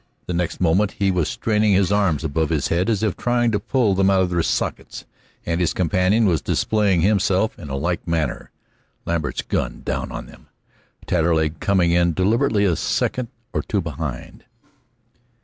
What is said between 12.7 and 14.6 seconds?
second or two behind.